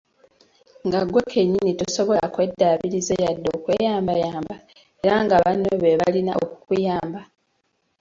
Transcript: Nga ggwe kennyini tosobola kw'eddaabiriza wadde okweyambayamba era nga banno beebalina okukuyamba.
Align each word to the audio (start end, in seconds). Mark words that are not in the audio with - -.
Nga 0.85 0.99
ggwe 1.05 1.21
kennyini 1.31 1.71
tosobola 1.79 2.25
kw'eddaabiriza 2.33 3.13
wadde 3.23 3.49
okweyambayamba 3.57 4.55
era 5.05 5.17
nga 5.23 5.37
banno 5.43 5.69
beebalina 5.81 6.31
okukuyamba. 6.43 7.21